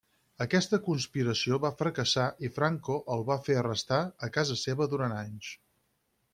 [0.43, 5.55] Aquesta conspiració va fracassar i Franco el va fer arrestar a casa seva durant anys.